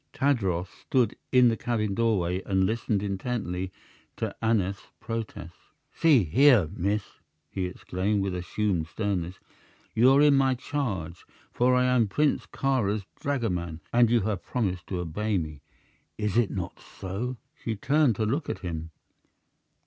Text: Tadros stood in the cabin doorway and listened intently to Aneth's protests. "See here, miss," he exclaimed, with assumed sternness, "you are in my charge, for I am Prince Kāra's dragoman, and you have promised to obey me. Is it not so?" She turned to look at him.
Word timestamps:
Tadros 0.13 0.67
stood 0.67 1.15
in 1.31 1.49
the 1.49 1.55
cabin 1.55 1.93
doorway 1.93 2.41
and 2.47 2.65
listened 2.65 3.03
intently 3.03 3.71
to 4.17 4.35
Aneth's 4.43 4.87
protests. 4.99 5.69
"See 5.93 6.23
here, 6.23 6.71
miss," 6.75 7.19
he 7.51 7.65
exclaimed, 7.67 8.23
with 8.23 8.33
assumed 8.33 8.87
sternness, 8.87 9.35
"you 9.93 10.11
are 10.11 10.19
in 10.23 10.33
my 10.33 10.55
charge, 10.55 11.23
for 11.53 11.75
I 11.75 11.83
am 11.85 12.07
Prince 12.07 12.47
Kāra's 12.47 13.05
dragoman, 13.19 13.79
and 13.93 14.09
you 14.09 14.21
have 14.21 14.41
promised 14.43 14.87
to 14.87 15.01
obey 15.01 15.37
me. 15.37 15.61
Is 16.17 16.35
it 16.35 16.49
not 16.49 16.79
so?" 16.79 17.37
She 17.63 17.75
turned 17.75 18.15
to 18.15 18.25
look 18.25 18.49
at 18.49 18.57
him. 18.65 18.89